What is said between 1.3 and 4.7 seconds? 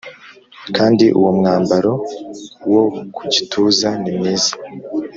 mwambaro wo ku gituza nimwiza